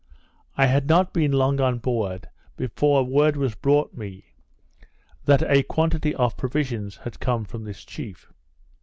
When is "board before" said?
1.77-3.03